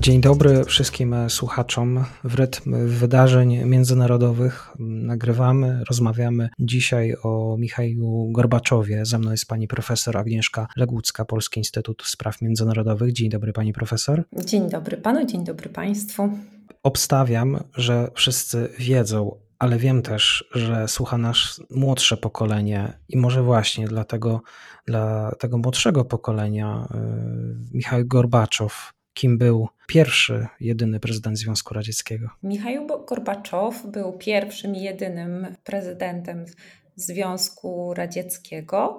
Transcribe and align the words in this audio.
Dzień 0.00 0.20
dobry 0.20 0.64
wszystkim 0.64 1.14
słuchaczom. 1.28 2.04
W 2.24 2.34
rytm 2.34 2.88
wydarzeń 2.88 3.64
międzynarodowych 3.64 4.70
nagrywamy, 4.78 5.82
rozmawiamy 5.88 6.48
dzisiaj 6.58 7.16
o 7.22 7.56
Michaju 7.58 8.32
Gorbaczowie. 8.32 9.04
Ze 9.04 9.18
mną 9.18 9.30
jest 9.30 9.46
pani 9.46 9.68
profesor 9.68 10.16
Agnieszka 10.16 10.66
Ległucka, 10.76 11.24
Polski 11.24 11.60
Instytut 11.60 12.02
Spraw 12.06 12.42
Międzynarodowych. 12.42 13.12
Dzień 13.12 13.30
dobry 13.30 13.52
pani 13.52 13.72
profesor. 13.72 14.24
Dzień 14.44 14.70
dobry 14.70 14.96
panu, 14.96 15.26
dzień 15.26 15.44
dobry 15.44 15.68
państwu. 15.68 16.30
Obstawiam, 16.82 17.58
że 17.74 18.10
wszyscy 18.14 18.68
wiedzą, 18.78 19.36
ale 19.58 19.78
wiem 19.78 20.02
też, 20.02 20.44
że 20.54 20.88
słucha 20.88 21.18
nas 21.18 21.60
młodsze 21.70 22.16
pokolenie 22.16 22.98
i 23.08 23.16
może 23.18 23.42
właśnie 23.42 23.88
dlatego 23.88 24.42
dla 24.86 25.32
tego 25.38 25.58
młodszego 25.58 26.04
pokolenia 26.04 26.88
y, 26.94 27.74
Michał 27.74 28.00
Gorbaczow 28.04 28.95
kim 29.16 29.38
był 29.38 29.68
pierwszy, 29.86 30.46
jedyny 30.60 31.00
prezydent 31.00 31.38
Związku 31.38 31.74
Radzieckiego? 31.74 32.28
Michał 32.42 32.86
Gorbaczow 33.06 33.86
był 33.86 34.12
pierwszym, 34.12 34.74
jedynym 34.74 35.46
prezydentem 35.64 36.44
Związku 36.96 37.94
Radzieckiego. 37.94 38.98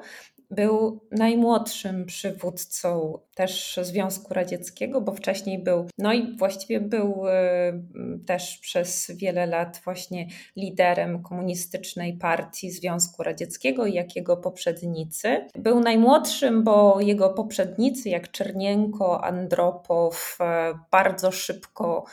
Był 0.51 0.99
najmłodszym 1.11 2.05
przywódcą 2.05 3.19
też 3.35 3.79
Związku 3.81 4.33
Radzieckiego, 4.33 5.01
bo 5.01 5.13
wcześniej 5.13 5.59
był, 5.59 5.89
no 5.97 6.13
i 6.13 6.37
właściwie 6.37 6.81
był 6.81 7.27
e, 7.27 7.81
też 8.25 8.57
przez 8.57 9.11
wiele 9.15 9.45
lat 9.45 9.81
właśnie 9.83 10.27
liderem 10.55 11.23
komunistycznej 11.23 12.17
partii 12.17 12.71
Związku 12.71 13.23
Radzieckiego, 13.23 13.85
jak 13.85 14.15
jego 14.15 14.37
poprzednicy. 14.37 15.47
Był 15.55 15.79
najmłodszym, 15.79 16.63
bo 16.63 16.99
jego 17.01 17.29
poprzednicy, 17.29 18.09
jak 18.09 18.31
Czernienko, 18.31 19.23
Andropow, 19.23 20.37
e, 20.41 20.79
bardzo 20.91 21.31
szybko 21.31 22.05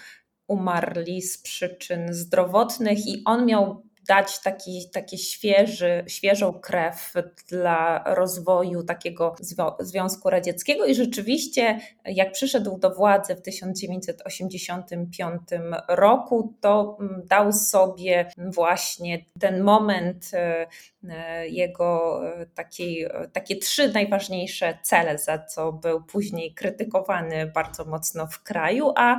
umarli 0.49 1.23
z 1.23 1.39
przyczyn 1.39 2.15
zdrowotnych 2.15 3.07
i 3.07 3.23
on 3.25 3.47
miał 3.47 3.83
dać 4.09 4.41
taki, 4.41 4.91
taki 4.93 5.19
świeży, 5.19 6.05
świeżą 6.09 6.53
krew 6.53 7.13
dla 7.49 8.05
rozwoju 8.07 8.83
takiego 8.83 9.37
Związku 9.81 10.31
Radzieckiego. 10.31 10.85
I 10.85 10.95
rzeczywiście, 10.95 11.81
jak 12.05 12.33
przyszedł 12.33 12.79
do 12.79 12.95
władzy 12.95 13.35
w 13.35 13.43
1985 13.43 15.43
roku, 15.89 16.55
to 16.61 16.97
mm, 17.01 17.23
dał 17.27 17.53
sobie 17.53 18.31
właśnie 18.37 19.25
ten 19.41 19.63
moment 19.63 20.31
e, 20.35 20.67
e, 21.09 21.49
jego 21.49 22.21
e, 22.29 22.47
takiej, 22.47 23.07
takie 23.33 23.57
trzy 23.57 23.93
najważniejsze 23.93 24.79
cele, 24.83 25.19
za 25.19 25.39
co 25.39 25.73
był 25.73 26.03
później 26.03 26.55
krytykowany 26.55 27.47
bardzo 27.47 27.85
mocno 27.85 28.27
w 28.27 28.43
kraju, 28.43 28.93
a 28.97 29.19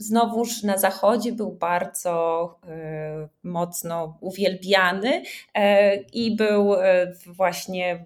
znowuż 0.00 0.62
na 0.62 0.78
zachodzie 0.78 1.32
był 1.32 1.52
bardzo 1.52 2.58
e, 2.68 3.28
mocno 3.42 4.18
uwielbiany 4.20 5.22
e, 5.54 5.96
i 5.96 6.36
był 6.36 6.74
e, 6.74 7.12
właśnie 7.26 8.04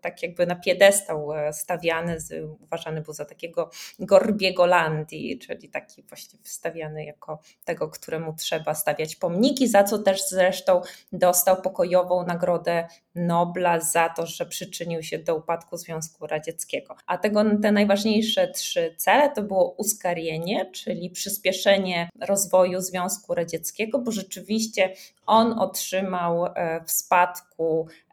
tak 0.00 0.22
jakby 0.22 0.46
na 0.46 0.54
piedestał 0.54 1.28
stawiany, 1.52 2.18
uważany 2.60 3.00
był 3.00 3.14
za 3.14 3.24
takiego 3.24 3.70
Gorbiego 3.98 4.66
Landii, 4.66 5.38
czyli 5.38 5.68
taki 5.68 6.02
właśnie 6.02 6.38
wystawiany 6.42 7.04
jako 7.04 7.38
tego, 7.64 7.88
któremu 7.88 8.34
trzeba 8.34 8.74
stawiać 8.74 9.16
pomniki, 9.16 9.68
za 9.68 9.84
co 9.84 9.98
też 9.98 10.28
zresztą 10.28 10.80
dostał 11.12 11.62
pokojową 11.62 12.26
nagrodę 12.26 12.88
Nobla 13.14 13.80
za 13.80 14.08
to, 14.08 14.26
że 14.26 14.46
przyczynił 14.46 15.02
się 15.02 15.18
do 15.18 15.36
upadku 15.36 15.76
Związku 15.76 16.26
Radzieckiego. 16.26 16.96
A 17.06 17.18
tego 17.18 17.44
te 17.62 17.72
najważniejsze 17.72 18.48
trzy 18.48 18.94
cele 18.96 19.30
to 19.30 19.42
było 19.42 19.70
uskarienie, 19.70 20.70
czyli 20.72 20.93
czyli 20.94 21.10
przyspieszenie 21.10 22.08
rozwoju 22.20 22.80
Związku 22.80 23.34
Radzieckiego, 23.34 23.98
bo 23.98 24.10
rzeczywiście 24.12 24.94
on 25.26 25.58
otrzymał 25.58 26.46
e, 26.46 26.84
w 26.86 26.90
spadku 26.90 27.53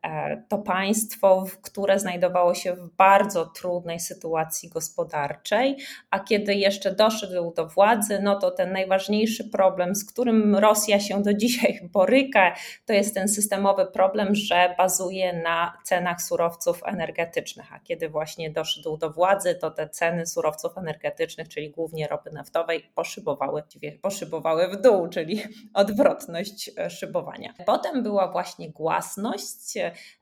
e, 0.03 0.44
to 0.50 0.57
państwo, 0.57 1.46
które 1.62 2.00
znajdowało 2.00 2.53
się 2.53 2.74
w 2.74 2.96
bardzo 2.97 3.46
trudnej 3.46 4.00
sytuacji 4.00 4.69
gospodarczej, 4.69 5.78
a 6.09 6.19
kiedy 6.19 6.56
jeszcze 6.56 6.96
doszedł 6.96 7.53
do 7.53 7.68
władzy, 7.68 8.19
no 8.24 8.40
to 8.40 8.51
ten 8.51 8.74
najważniejszy 8.74 9.50
problem, 9.50 9.96
z 9.96 10.12
którym 10.12 10.56
Rosja 10.56 11.00
się 11.00 11.24
do 11.24 11.34
dzisiaj 11.34 11.80
boryka, 11.94 12.56
to 12.85 12.94
jest 12.94 13.16
ten 13.16 13.28
systemowy 13.28 13.85
problem, 13.85 14.35
że 14.35 14.75
bazuje 14.78 15.34
na 15.34 15.78
cenach 15.84 16.22
surowców 16.22 16.81
energetycznych. 16.85 17.74
A 17.74 17.80
kiedy 17.80 18.09
właśnie 18.09 18.51
doszedł 18.51 18.97
do 18.97 19.09
władzy, 19.09 19.56
to 19.56 19.72
te 19.72 19.90
ceny 19.90 20.25
surowców 20.25 20.78
energetycznych, 20.78 21.50
czyli 21.50 21.69
głównie 21.69 22.07
ropy 22.07 22.31
naftowej, 22.31 22.91
poszybowały, 22.96 23.63
poszybowały 24.01 24.68
w 24.68 24.81
dół, 24.81 25.07
czyli 25.07 25.41
odwrotność 25.74 26.72
e, 26.78 26.90
szybowania. 26.90 27.53
Potem 27.66 28.03
była 28.03 28.31
właśnie 28.31 28.69
głasność 28.69 29.31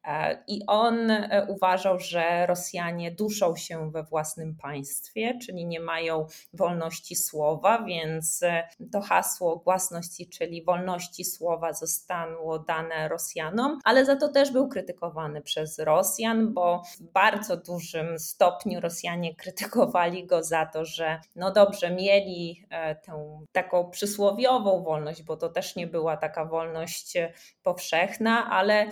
e, 0.03 0.43
i 0.47 0.61
on 0.67 1.11
e, 1.11 1.45
uważał, 1.49 1.99
że 1.99 2.45
Rosjanie 2.45 3.11
duszą 3.11 3.55
się 3.55 3.91
we 3.91 4.03
własnym 4.03 4.55
państwie, 4.55 5.37
czyli 5.45 5.65
nie 5.65 5.79
mają 5.79 6.25
wolności 6.53 7.15
słowa, 7.15 7.83
więc 7.83 8.43
e, 8.43 8.67
to 8.91 9.01
hasło 9.01 9.55
głasności, 9.57 10.29
czyli 10.29 10.63
wolności 10.63 11.25
słowa 11.25 11.73
zostało 11.73 12.59
dane 12.59 13.07
Rosjanom, 13.07 13.79
ale 13.83 14.05
za 14.05 14.15
to 14.15 14.29
też 14.29 14.51
był 14.51 14.67
krytykowany 14.67 15.41
przez 15.41 15.79
Rosjan, 15.79 16.53
bo 16.53 16.83
w 16.99 17.01
bardzo 17.01 17.57
dużym 17.57 18.19
stopniu 18.19 18.79
Rosjanie 18.79 19.35
krytykowali 19.35 20.27
go 20.27 20.43
za 20.43 20.65
to, 20.65 20.85
że 20.85 21.19
no 21.35 21.51
dobrze, 21.51 21.91
mieli 21.91 22.65
tę 23.05 23.39
taką 23.51 23.89
przysłowiową 23.89 24.83
wolność, 24.83 25.23
bo 25.23 25.37
to 25.37 25.49
też 25.49 25.75
nie 25.75 25.87
była 25.87 26.17
taka 26.17 26.45
wolność, 26.45 27.17
powszechna, 27.63 28.49
ale 28.49 28.91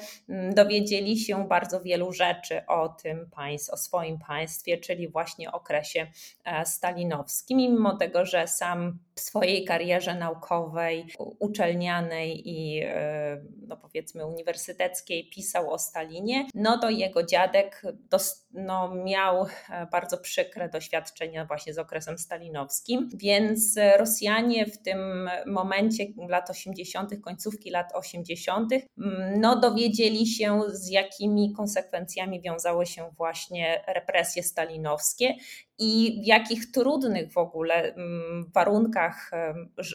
dowiedzieli 0.56 1.19
się 1.19 1.47
bardzo 1.47 1.81
wielu 1.81 2.13
rzeczy 2.13 2.66
o 2.68 2.90
tym 2.90 3.29
państw, 3.29 3.69
o 3.69 3.78
swoim 3.78 4.19
państwie, 4.19 4.78
czyli 4.78 5.07
właśnie 5.07 5.51
okresie 5.51 6.07
e, 6.45 6.66
stalinowskim. 6.66 7.57
Mimo 7.57 7.97
tego, 7.97 8.25
że 8.25 8.47
sam 8.47 9.00
w 9.16 9.19
swojej 9.19 9.66
karierze 9.66 10.16
naukowej, 10.16 11.07
uczelnianej 11.40 12.50
i 12.50 12.81
e, 12.84 13.41
no 13.68 13.78
powiedzmy 13.78 14.25
uniwersyteckiej 14.25 15.29
pisał 15.29 15.73
o 15.73 15.79
Stalinie, 15.79 16.47
no 16.53 16.78
to 16.78 16.89
jego 16.89 17.24
dziadek 17.24 17.81
dos, 18.09 18.47
no, 18.57 18.95
miał 18.95 19.45
e, 19.69 19.88
bardzo 19.91 20.18
przykre 20.18 20.69
doświadczenia 20.69 21.45
właśnie 21.45 21.73
z 21.73 21.79
okresem 21.79 22.18
stalinowskim, 22.18 23.09
więc 23.13 23.75
Rosjanie 23.97 24.66
w 24.66 24.78
tym 24.78 25.29
momencie 25.45 26.03
lat 26.29 26.50
80., 26.50 27.22
końcówki 27.22 27.69
lat 27.69 27.91
80., 27.94 28.72
mm, 28.73 29.40
no 29.40 29.59
dowiedzieli 29.59 30.28
się 30.28 30.62
z 30.68 30.90
jakimi 30.90 31.53
konsekwencjami 31.53 32.41
wiązały 32.41 32.85
się 32.85 33.09
właśnie 33.18 33.84
represje 33.88 34.44
stalinowskie 34.44 35.34
i 35.79 36.22
w 36.24 36.28
jakich 36.28 36.72
trudnych 36.72 37.31
w 37.31 37.38
ogóle 37.38 37.94
mm, 37.94 38.51
warunkach 38.56 39.31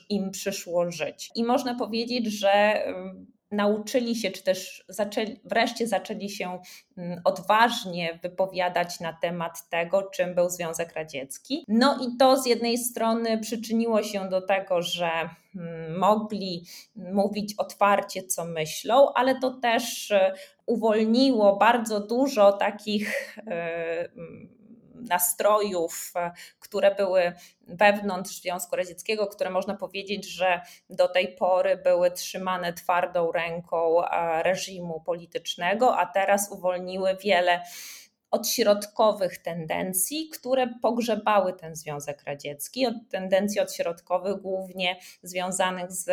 im 0.09 0.31
przyszło 0.31 0.91
żyć. 0.91 1.31
I 1.35 1.45
można 1.45 1.75
powiedzieć, 1.75 2.27
że 2.27 2.85
nauczyli 3.53 4.17
się, 4.17 4.31
czy 4.31 4.43
też 4.43 4.85
zaczęli, 4.89 5.41
wreszcie 5.45 5.87
zaczęli 5.87 6.31
się 6.31 6.59
mm, 6.97 7.21
odważnie 7.25 8.19
wypowiadać 8.23 9.01
na 9.01 9.13
temat 9.13 9.69
tego, 9.69 10.03
czym 10.03 10.35
był 10.35 10.51
Związek 10.51 10.93
Radziecki. 10.93 11.65
No 11.69 11.99
i 12.03 12.17
to 12.17 12.43
z 12.43 12.47
jednej 12.47 12.79
strony 12.79 13.39
przyczyniło 13.39 14.03
się 14.03 14.29
do 14.29 14.41
tego, 14.41 14.83
że 14.83 15.11
mm, 15.57 15.99
mogli 15.99 16.65
mówić 16.97 17.55
otwarcie, 17.59 18.23
co 18.23 18.45
myślą, 18.45 19.13
ale 19.15 19.41
to 19.41 19.51
też 19.51 20.11
e, 20.11 20.35
uwolniło 20.67 21.57
bardzo 21.57 22.01
dużo 22.01 22.53
takich 22.53 23.39
e, 23.47 24.09
nastrojów, 25.09 26.13
e, 26.17 26.33
które 26.61 26.95
były 26.95 27.33
wewnątrz 27.61 28.41
Związku 28.41 28.77
Radzieckiego, 28.77 29.27
które 29.27 29.51
można 29.51 29.75
powiedzieć, 29.75 30.29
że 30.29 30.61
do 30.91 31.09
tej 31.09 31.29
pory 31.29 31.77
były 31.77 32.11
trzymane 32.11 32.73
twardą 32.73 33.33
ręką 33.33 34.05
e, 34.05 34.43
reżimu 34.43 35.01
politycznego, 35.01 35.97
a 35.99 36.07
teraz 36.07 36.51
uwolniły 36.53 37.17
wiele 37.17 37.63
odśrodkowych 38.33 39.39
tendencji, 39.39 40.29
które 40.29 40.69
pogrzebały 40.83 41.53
ten 41.53 41.77
Związek 41.77 42.23
Radziecki, 42.25 42.87
od 42.87 42.95
tendencji 43.11 43.61
odśrodkowych 43.61 44.41
głównie 44.41 44.97
związanych 45.23 45.93
z 45.93 46.09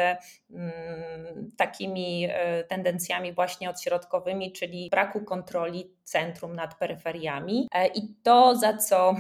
mm, 0.52 1.52
takimi 1.58 2.28
e, 2.30 2.64
tendencjami 2.64 3.34
właśnie 3.34 3.70
odśrodkowymi, 3.70 4.52
czyli 4.52 4.90
braku 4.90 5.24
kontroli 5.24 5.94
centrum 6.04 6.56
nad 6.56 6.76
peryferiami. 6.76 7.68
E, 7.74 7.88
I 7.88 8.16
to, 8.24 8.56
za 8.56 8.78
co 8.78 9.16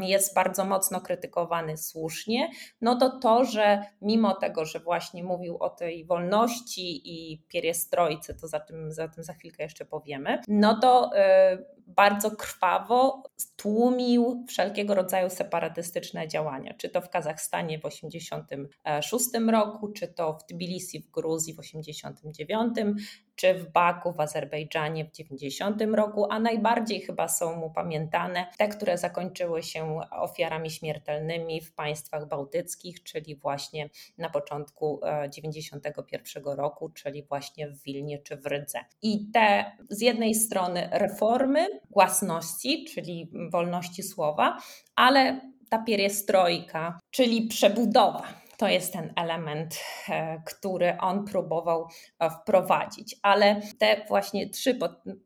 jest 0.00 0.34
bardzo 0.34 0.64
mocno 0.64 1.00
krytykowany 1.00 1.76
słusznie, 1.76 2.50
no 2.80 2.96
to 2.96 3.18
to, 3.18 3.44
że 3.44 3.82
mimo 4.02 4.34
tego, 4.34 4.64
że 4.64 4.80
właśnie 4.80 5.24
mówił 5.24 5.56
o 5.60 5.70
tej 5.70 6.04
wolności 6.04 7.00
i 7.04 7.42
pieriestrojce, 7.48 8.34
to 8.34 8.48
za 8.48 8.60
tym, 8.60 8.92
za 8.92 9.08
tym 9.08 9.24
za 9.24 9.32
chwilkę 9.32 9.62
jeszcze 9.62 9.84
powiemy, 9.84 10.40
no 10.48 10.80
to 10.80 11.10
e, 11.16 11.58
bardzo 11.96 12.30
krwawo 12.30 13.22
tłumił 13.56 14.44
wszelkiego 14.48 14.94
rodzaju 14.94 15.30
separatystyczne 15.30 16.28
działania, 16.28 16.74
czy 16.74 16.88
to 16.88 17.00
w 17.00 17.10
Kazachstanie 17.10 17.78
w 17.78 17.82
1986 17.82 19.24
roku, 19.50 19.88
czy 19.88 20.08
to 20.08 20.38
w 20.38 20.46
Tbilisi 20.46 21.00
w 21.00 21.10
Gruzji 21.10 21.54
w 21.54 21.56
1989, 21.56 22.96
czy 23.40 23.54
w 23.54 23.72
Baku 23.72 24.12
w 24.12 24.20
Azerbejdżanie 24.20 25.04
w 25.04 25.12
90 25.12 25.82
roku, 25.94 26.26
a 26.30 26.38
najbardziej 26.38 27.00
chyba 27.00 27.28
są 27.28 27.56
mu 27.56 27.70
pamiętane 27.70 28.46
te, 28.58 28.68
które 28.68 28.98
zakończyły 28.98 29.62
się 29.62 30.00
ofiarami 30.10 30.70
śmiertelnymi 30.70 31.60
w 31.60 31.74
państwach 31.74 32.28
bałtyckich, 32.28 33.02
czyli 33.02 33.36
właśnie 33.36 33.90
na 34.18 34.30
początku 34.30 35.00
91 35.30 36.48
e, 36.48 36.56
roku, 36.56 36.88
czyli 36.88 37.22
właśnie 37.22 37.68
w 37.68 37.82
Wilnie 37.82 38.18
czy 38.18 38.36
w 38.36 38.46
Rydze. 38.46 38.78
I 39.02 39.30
te 39.32 39.72
z 39.90 40.00
jednej 40.00 40.34
strony 40.34 40.88
reformy 40.92 41.68
własności, 41.90 42.84
czyli 42.94 43.30
wolności 43.50 44.02
słowa, 44.02 44.58
ale 44.96 45.40
ta 45.68 45.78
pierestrojka, 45.78 46.98
czyli 47.10 47.46
przebudowa 47.46 48.39
to 48.60 48.68
jest 48.68 48.92
ten 48.92 49.12
element, 49.16 49.78
e, 50.08 50.42
który 50.46 50.98
on 50.98 51.24
próbował 51.24 51.88
e, 52.18 52.30
wprowadzić. 52.30 53.16
Ale 53.22 53.60
te 53.78 54.04
właśnie 54.08 54.48
trzy, 54.50 54.78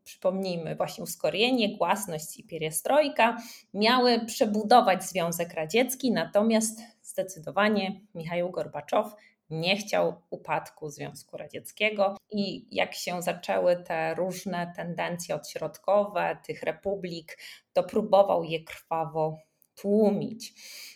przypomnijmy, 0.03 0.75
właśnie 0.75 1.03
uskorienie, 1.03 1.77
głasność 1.77 2.37
i 2.37 2.43
pierestrojka, 2.43 3.37
miały 3.73 4.25
przebudować 4.25 5.03
Związek 5.03 5.53
Radziecki, 5.53 6.11
natomiast 6.11 6.81
zdecydowanie 7.03 8.01
Michał 8.15 8.51
Gorbaczow 8.51 9.15
nie 9.49 9.77
chciał 9.77 10.21
upadku 10.29 10.89
Związku 10.89 11.37
Radzieckiego 11.37 12.17
i 12.31 12.67
jak 12.75 12.95
się 12.95 13.21
zaczęły 13.21 13.83
te 13.83 14.15
różne 14.15 14.73
tendencje 14.75 15.35
odśrodkowe 15.35 16.37
tych 16.45 16.63
republik, 16.63 17.37
to 17.73 17.83
próbował 17.83 18.43
je 18.43 18.63
krwawo 18.63 19.37
tłumić. 19.75 20.53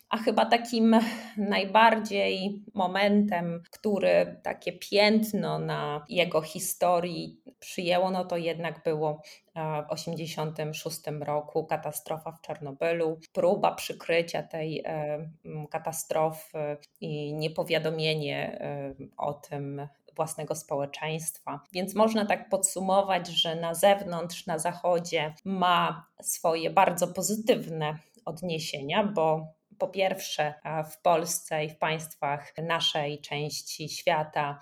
A 0.09 0.17
chyba 0.17 0.45
takim 0.45 0.95
najbardziej 1.37 2.63
momentem, 2.73 3.63
który 3.71 4.39
takie 4.43 4.73
piętno 4.73 5.59
na 5.59 6.05
jego 6.09 6.41
historii 6.41 7.41
przyjęło, 7.59 8.11
no 8.11 8.25
to 8.25 8.37
jednak 8.37 8.83
było 8.83 9.21
e, 9.55 9.83
w 9.83 9.89
1986 9.89 10.99
roku 11.21 11.65
katastrofa 11.65 12.31
w 12.31 12.41
Czarnobylu, 12.41 13.19
próba 13.33 13.75
przykrycia 13.75 14.43
tej 14.43 14.83
e, 14.85 15.29
katastrofy 15.71 16.77
i 17.01 17.33
niepowiadomienie 17.33 18.59
e, 18.61 18.93
o 19.17 19.33
tym 19.33 19.87
własnego 20.15 20.55
społeczeństwa. 20.55 21.59
Więc 21.73 21.95
można 21.95 22.25
tak 22.25 22.49
podsumować, 22.49 23.27
że 23.27 23.55
na 23.55 23.73
zewnątrz, 23.73 24.45
na 24.45 24.59
zachodzie 24.59 25.33
ma 25.45 26.05
swoje 26.21 26.69
bardzo 26.69 27.07
pozytywne 27.07 27.97
odniesienia, 28.25 29.03
bo 29.03 29.58
po 29.79 29.87
pierwsze 29.87 30.53
w 30.91 31.01
Polsce 31.01 31.65
i 31.65 31.69
w 31.69 31.77
państwach 31.77 32.53
naszej 32.57 33.21
części 33.21 33.89
świata 33.89 34.59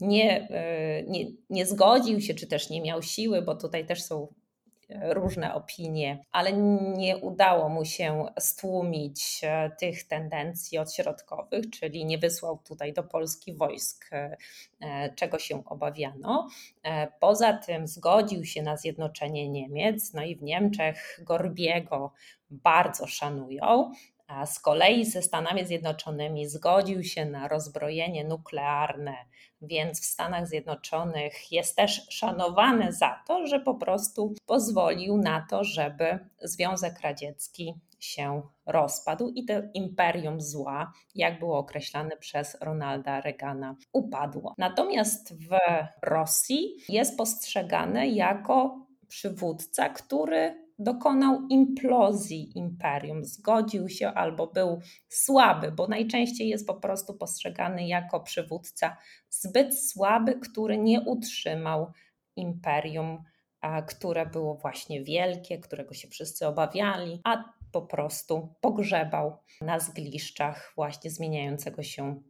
nie, 0.00 0.48
e, 0.50 1.02
nie, 1.02 1.24
nie 1.50 1.66
zgodził 1.66 2.20
się, 2.20 2.34
czy 2.34 2.46
też 2.46 2.70
nie 2.70 2.82
miał 2.82 3.02
siły, 3.02 3.42
bo 3.42 3.54
tutaj 3.54 3.86
też 3.86 4.02
są 4.02 4.34
różne 5.02 5.54
opinie, 5.54 6.24
ale 6.32 6.52
nie 6.96 7.16
udało 7.16 7.68
mu 7.68 7.84
się 7.84 8.26
stłumić 8.38 9.40
e, 9.42 9.70
tych 9.78 10.08
tendencji 10.08 10.78
odśrodkowych, 10.78 11.70
czyli 11.70 12.04
nie 12.04 12.18
wysłał 12.18 12.58
tutaj 12.58 12.92
do 12.92 13.02
Polski 13.02 13.54
wojsk, 13.54 14.10
e, 14.12 14.36
czego 15.14 15.38
się 15.38 15.64
obawiano. 15.64 16.48
Poza 17.20 17.52
tym 17.52 17.86
zgodził 17.86 18.44
się 18.44 18.62
na 18.62 18.76
zjednoczenie 18.76 19.48
Niemiec, 19.48 20.12
no 20.14 20.22
i 20.22 20.36
w 20.36 20.42
Niemczech 20.42 21.20
Gorbiego 21.22 22.12
bardzo 22.50 23.06
szanują. 23.06 23.92
A 24.28 24.46
z 24.46 24.60
kolei 24.60 25.04
ze 25.04 25.22
Stanami 25.22 25.66
Zjednoczonymi 25.66 26.48
zgodził 26.48 27.04
się 27.04 27.24
na 27.24 27.48
rozbrojenie 27.48 28.24
nuklearne, 28.24 29.16
więc 29.62 30.00
w 30.00 30.04
Stanach 30.04 30.48
Zjednoczonych 30.48 31.52
jest 31.52 31.76
też 31.76 32.06
szanowany 32.10 32.92
za 32.92 33.22
to, 33.26 33.46
że 33.46 33.60
po 33.60 33.74
prostu 33.74 34.34
pozwolił 34.46 35.16
na 35.16 35.46
to, 35.50 35.64
żeby 35.64 36.18
Związek 36.42 37.00
Radziecki 37.00 37.74
się 37.98 38.42
rozpadł 38.66 39.28
i 39.28 39.44
to 39.44 39.54
imperium 39.74 40.40
zła, 40.40 40.92
jak 41.14 41.38
było 41.38 41.58
określane 41.58 42.16
przez 42.16 42.56
Ronalda 42.60 43.20
Reagana, 43.20 43.76
upadło. 43.92 44.54
Natomiast 44.58 45.34
w 45.34 45.56
Rosji 46.02 46.76
jest 46.88 47.16
postrzegany 47.18 48.08
jako 48.08 48.86
przywódca, 49.08 49.88
który 49.88 50.67
dokonał 50.78 51.46
implozji 51.50 52.58
imperium, 52.58 53.24
zgodził 53.24 53.88
się 53.88 54.08
albo 54.08 54.46
był 54.46 54.80
słaby, 55.08 55.72
bo 55.72 55.86
najczęściej 55.86 56.48
jest 56.48 56.66
po 56.66 56.74
prostu 56.74 57.14
postrzegany 57.14 57.86
jako 57.86 58.20
przywódca 58.20 58.96
zbyt 59.30 59.78
słaby, 59.88 60.34
który 60.34 60.78
nie 60.78 61.00
utrzymał 61.00 61.92
imperium, 62.36 63.22
które 63.86 64.26
było 64.26 64.54
właśnie 64.54 65.04
wielkie, 65.04 65.58
którego 65.58 65.94
się 65.94 66.08
wszyscy 66.08 66.46
obawiali, 66.46 67.20
a 67.24 67.44
po 67.72 67.82
prostu 67.82 68.54
pogrzebał 68.60 69.36
na 69.60 69.78
zgliszczach 69.78 70.72
właśnie 70.76 71.10
zmieniającego 71.10 71.82
się 71.82 72.22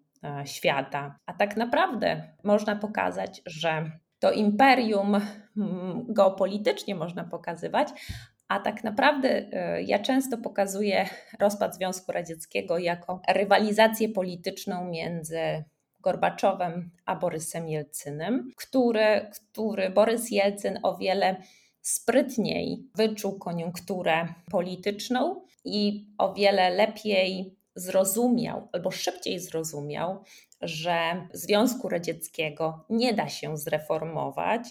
świata. 0.44 1.18
A 1.26 1.32
tak 1.32 1.56
naprawdę 1.56 2.34
można 2.44 2.76
pokazać, 2.76 3.42
że 3.46 3.90
to 4.18 4.32
imperium 4.32 5.14
mm, 5.56 6.06
geopolitycznie 6.08 6.94
można 6.94 7.24
pokazywać, 7.24 7.88
a 8.48 8.60
tak 8.60 8.84
naprawdę 8.84 9.28
e, 9.52 9.82
ja 9.82 9.98
często 9.98 10.38
pokazuję 10.38 11.08
rozpad 11.38 11.74
Związku 11.74 12.12
Radzieckiego 12.12 12.78
jako 12.78 13.20
rywalizację 13.28 14.08
polityczną 14.08 14.84
między 14.84 15.64
Gorbaczowem 16.00 16.90
a 17.04 17.16
Borysem 17.16 17.68
Jelcynem, 17.68 18.52
który, 18.56 19.30
który 19.32 19.90
Borys 19.90 20.30
Jelcyn 20.30 20.78
o 20.82 20.96
wiele 20.96 21.36
sprytniej 21.80 22.88
wyczuł 22.94 23.38
koniunkturę 23.38 24.28
polityczną 24.50 25.44
i 25.64 26.06
o 26.18 26.34
wiele 26.34 26.70
lepiej 26.70 27.56
zrozumiał 27.74 28.68
albo 28.72 28.90
szybciej 28.90 29.40
zrozumiał, 29.40 30.24
że 30.60 31.26
Związku 31.32 31.88
Radzieckiego 31.88 32.84
nie 32.90 33.14
da 33.14 33.28
się 33.28 33.56
zreformować 33.56 34.68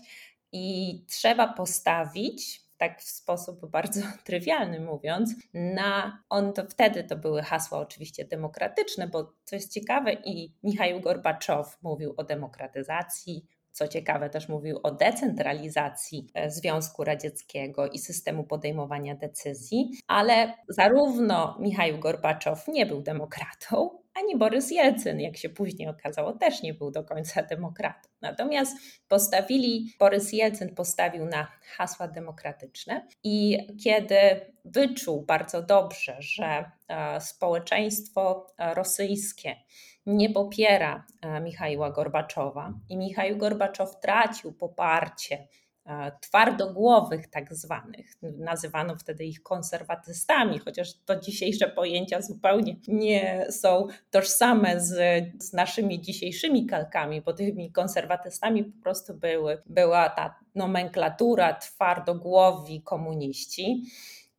i 0.52 0.96
trzeba 1.08 1.54
postawić 1.54 2.67
tak 2.78 3.02
w 3.02 3.10
sposób 3.10 3.70
bardzo 3.70 4.02
trywialny 4.26 4.80
mówiąc, 4.80 5.36
na 5.54 6.24
on 6.30 6.54
to 6.54 6.64
wtedy 6.66 7.04
to 7.04 7.16
były 7.16 7.42
hasła 7.42 7.80
oczywiście 7.80 8.26
demokratyczne, 8.26 9.08
bo 9.08 9.34
co 9.44 9.56
jest 9.56 9.74
ciekawe 9.74 10.14
i 10.14 10.54
Michał 10.64 11.00
Gorbaczow 11.02 11.78
mówił 11.82 12.14
o 12.18 12.24
demokratyzacji, 12.24 13.48
co 13.78 13.88
ciekawe, 13.88 14.30
też 14.30 14.50
mówił 14.50 14.80
o 14.84 14.92
decentralizacji 14.92 16.28
e, 16.34 16.52
Związku 16.52 17.04
Radzieckiego 17.04 17.88
i 17.88 18.00
systemu 18.00 18.44
podejmowania 18.44 19.16
decyzji, 19.16 19.92
ale 20.08 20.54
zarówno 20.70 21.58
Michał 21.60 22.00
Gorbaczow 22.00 22.68
nie 22.68 22.86
był 22.86 23.02
demokratą, 23.02 23.90
ani 24.18 24.38
Borys 24.38 24.72
Jelcyn, 24.72 25.20
jak 25.20 25.38
się 25.38 25.50
później 25.50 25.88
okazało, 25.88 26.34
też 26.34 26.62
nie 26.62 26.74
był 26.74 26.92
do 26.92 27.04
końca 27.04 27.44
demokratą. 27.44 28.10
Natomiast 28.22 28.78
postawili, 29.08 29.94
Borys 30.00 30.34
Jelcyn 30.34 30.76
postawił 30.76 31.26
na 31.26 31.48
hasła 31.78 32.08
demokratyczne 32.08 33.08
i 33.24 33.58
kiedy 33.84 34.18
wyczuł 34.66 35.22
bardzo 35.22 35.62
dobrze, 35.62 36.16
że 36.20 36.72
e, 36.88 37.22
społeczeństwo 37.22 38.48
e, 38.58 38.74
rosyjskie 38.74 39.56
nie 40.06 40.30
popiera 40.30 41.06
e, 41.22 41.42
Michaiła 41.42 41.92
Gorbaczowa 41.92 42.74
i 42.90 42.98
Michał 42.98 43.38
Gorbaczow 43.38 44.00
tracił 44.00 44.54
poparcie 44.54 45.48
twardogłowych 46.22 47.28
tak 47.28 47.54
zwanych. 47.54 48.14
Nazywano 48.22 48.96
wtedy 48.96 49.26
ich 49.26 49.44
konserwatystami, 49.44 50.60
chociaż 50.60 50.94
to 51.06 51.20
dzisiejsze 51.20 51.68
pojęcia 51.68 52.22
zupełnie 52.22 52.76
nie 52.88 53.48
są 53.50 53.88
tożsame 54.12 54.82
z, 54.82 55.24
z 55.44 55.54
naszymi 55.54 56.02
dzisiejszymi 56.02 56.66
kalkami, 56.66 57.22
bo 57.22 57.34
tymi 57.34 57.72
konserwatystami 57.72 58.64
po 58.64 58.84
prostu 58.84 59.14
były, 59.14 59.62
była 59.66 60.10
ta 60.10 60.40
nomenklatura 60.56 61.54
twardogłowi 61.54 62.82
komuniści. 62.82 63.84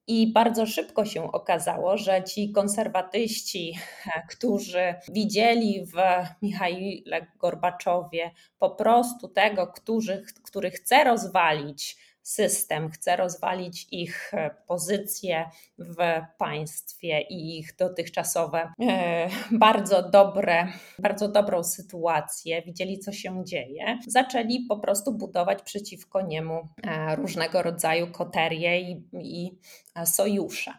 I 0.08 0.32
bardzo 0.32 0.66
szybko 0.66 1.04
się 1.04 1.32
okazało, 1.32 1.96
że 1.96 2.24
ci 2.24 2.52
konserwatyści, 2.52 3.78
którzy 4.30 4.94
widzieli 5.08 5.86
w 5.86 5.94
Michaile 6.42 7.26
Gorbaczowie 7.38 8.30
po 8.58 8.70
prostu 8.70 9.28
tego, 9.28 9.66
który, 9.66 10.24
który 10.44 10.70
chce 10.70 11.04
rozwalić 11.04 11.96
system, 12.28 12.90
chce 12.90 13.16
rozwalić 13.16 13.86
ich 13.90 14.34
e, 14.34 14.50
pozycje 14.66 15.50
w 15.78 15.96
państwie 16.38 17.20
i 17.20 17.58
ich 17.58 17.76
dotychczasowe 17.76 18.72
e, 18.80 19.28
bardzo 19.50 20.10
dobre, 20.10 20.68
bardzo 20.98 21.28
dobrą 21.28 21.64
sytuację, 21.64 22.62
widzieli 22.62 22.98
co 22.98 23.12
się 23.12 23.44
dzieje, 23.44 23.98
zaczęli 24.06 24.66
po 24.68 24.78
prostu 24.78 25.12
budować 25.12 25.62
przeciwko 25.62 26.20
niemu 26.20 26.68
e, 26.82 27.16
różnego 27.16 27.62
rodzaju 27.62 28.12
koterie 28.12 28.80
i, 28.80 29.02
i 29.12 29.58
sojusze. 30.04 30.72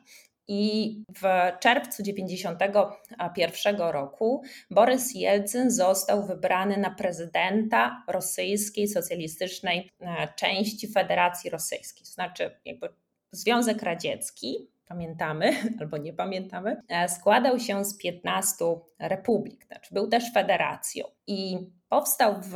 I 0.51 0.95
w 1.17 1.23
czerwcu 1.59 2.03
1991 2.03 3.75
roku 3.75 4.41
Borys 4.71 5.15
Jelcyn 5.15 5.71
został 5.71 6.27
wybrany 6.27 6.77
na 6.77 6.89
prezydenta 6.89 8.03
rosyjskiej 8.07 8.87
socjalistycznej 8.87 9.89
e, 10.01 10.27
części 10.35 10.87
Federacji 10.87 11.49
Rosyjskiej. 11.49 12.05
Znaczy, 12.05 12.51
jakby 12.65 12.89
Związek 13.31 13.83
Radziecki, 13.83 14.67
pamiętamy 14.87 15.53
albo 15.79 15.97
nie 15.97 16.13
pamiętamy, 16.13 16.81
e, 16.87 17.09
składał 17.09 17.59
się 17.59 17.85
z 17.85 17.97
15 17.97 18.65
republik, 18.99 19.65
znaczy 19.65 19.93
był 19.93 20.07
też 20.07 20.33
federacją 20.33 21.05
i 21.27 21.57
powstał 21.89 22.35
w 22.41 22.55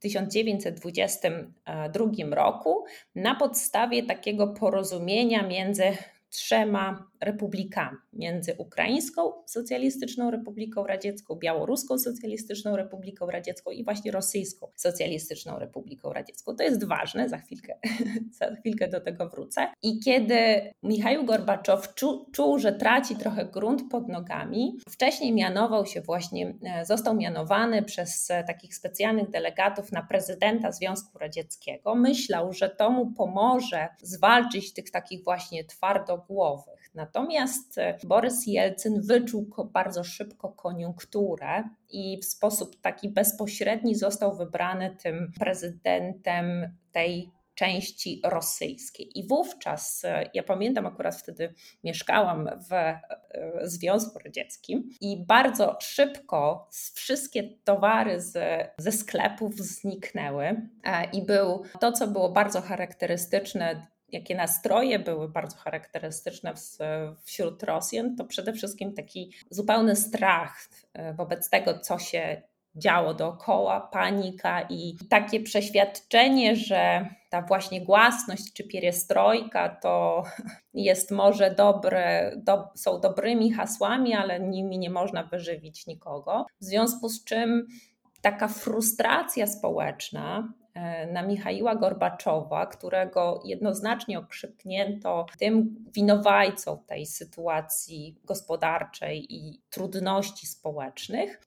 1922 0.00 2.06
roku 2.30 2.84
na 3.14 3.34
podstawie 3.34 4.02
takiego 4.02 4.46
porozumienia 4.46 5.42
między 5.42 5.96
trzema 6.34 7.10
republikami 7.20 7.98
między 8.16 8.54
Ukraińską 8.58 9.32
Socjalistyczną 9.46 10.30
Republiką 10.30 10.86
Radziecką, 10.86 11.34
Białoruską 11.34 11.98
Socjalistyczną 11.98 12.76
Republiką 12.76 13.26
Radziecką 13.26 13.70
i 13.70 13.84
właśnie 13.84 14.10
Rosyjską 14.12 14.68
Socjalistyczną 14.76 15.58
Republiką 15.58 16.12
Radziecką. 16.12 16.56
To 16.56 16.62
jest 16.62 16.84
ważne, 16.84 17.28
za 17.28 17.38
chwilkę, 17.38 17.78
za 18.38 18.54
chwilkę 18.54 18.88
do 18.88 19.00
tego 19.00 19.28
wrócę. 19.28 19.66
I 19.82 20.00
kiedy 20.00 20.72
Michał 20.82 21.24
Gorbaczow 21.24 21.94
czu, 21.94 22.26
czuł, 22.32 22.58
że 22.58 22.72
traci 22.72 23.16
trochę 23.16 23.44
grunt 23.44 23.82
pod 23.90 24.08
nogami, 24.08 24.78
wcześniej 24.88 25.32
mianował 25.32 25.86
się 25.86 26.00
właśnie, 26.00 26.54
e, 26.62 26.86
został 26.86 27.14
mianowany 27.14 27.82
przez 27.82 28.30
e, 28.30 28.44
takich 28.44 28.74
specjalnych 28.74 29.30
delegatów 29.30 29.92
na 29.92 30.02
prezydenta 30.02 30.72
Związku 30.72 31.18
Radzieckiego. 31.18 31.94
Myślał, 31.94 32.52
że 32.52 32.68
to 32.68 32.90
mu 32.90 33.10
pomoże 33.10 33.88
zwalczyć 34.02 34.72
tych 34.72 34.90
takich 34.90 35.24
właśnie 35.24 35.64
twardogłowych. 35.64 36.83
Natomiast 36.94 37.78
e, 37.78 37.98
Borys 38.04 38.46
Jelcyn 38.46 39.02
wyczuł 39.02 39.50
bardzo 39.72 40.04
szybko 40.04 40.48
koniunkturę 40.48 41.64
i 41.88 42.18
w 42.22 42.24
sposób 42.24 42.80
taki 42.80 43.08
bezpośredni 43.08 43.94
został 43.94 44.36
wybrany 44.36 44.96
tym 45.02 45.32
prezydentem 45.38 46.76
tej 46.92 47.30
części 47.54 48.20
rosyjskiej. 48.24 49.18
I 49.18 49.28
wówczas, 49.28 50.04
e, 50.04 50.30
ja 50.34 50.42
pamiętam 50.42 50.86
akurat 50.86 51.16
wtedy 51.16 51.54
mieszkałam 51.84 52.50
w 52.68 52.72
e, 52.72 53.00
Związku 53.62 54.18
Radzieckim 54.18 54.88
i 55.00 55.24
bardzo 55.26 55.76
szybko 55.80 56.68
wszystkie 56.94 57.42
towary 57.64 58.20
z, 58.20 58.38
ze 58.78 58.92
sklepów 58.92 59.54
zniknęły 59.54 60.68
i 61.12 61.22
był 61.22 61.62
to, 61.80 61.92
co 61.92 62.06
było 62.06 62.32
bardzo 62.32 62.60
charakterystyczne 62.60 63.93
jakie 64.14 64.34
nastroje 64.34 64.98
były 64.98 65.28
bardzo 65.28 65.56
charakterystyczne 65.56 66.54
wśród 67.24 67.62
Rosjan, 67.62 68.16
to 68.16 68.24
przede 68.24 68.52
wszystkim 68.52 68.94
taki 68.94 69.32
zupełny 69.50 69.96
strach 69.96 70.68
e, 70.92 71.14
wobec 71.14 71.50
tego, 71.50 71.78
co 71.78 71.98
się 71.98 72.42
działo 72.76 73.14
dookoła, 73.14 73.80
panika 73.80 74.66
i 74.70 74.96
takie 75.10 75.40
przeświadczenie, 75.40 76.56
że 76.56 77.08
ta 77.30 77.42
właśnie 77.42 77.84
głasność 77.84 78.52
czy 78.52 78.64
pierestrojka 78.64 79.68
to 79.68 80.24
jest 80.74 81.10
może 81.10 81.54
dobre, 81.54 82.32
do, 82.36 82.68
są 82.74 83.00
dobrymi 83.00 83.52
hasłami, 83.52 84.14
ale 84.14 84.40
nimi 84.40 84.78
nie 84.78 84.90
można 84.90 85.24
wyżywić 85.24 85.86
nikogo. 85.86 86.46
W 86.60 86.64
związku 86.64 87.08
z 87.08 87.24
czym 87.24 87.66
taka 88.22 88.48
frustracja 88.48 89.46
społeczna 89.46 90.52
na 91.12 91.22
Michaiła 91.22 91.74
Gorbaczowa, 91.76 92.66
którego 92.66 93.42
jednoznacznie 93.44 94.18
okrzyknięto 94.18 95.26
tym 95.38 95.84
winowajcą 95.94 96.78
tej 96.86 97.06
sytuacji 97.06 98.16
gospodarczej 98.24 99.34
i 99.34 99.60
trudności 99.70 100.46
społecznych, 100.46 101.40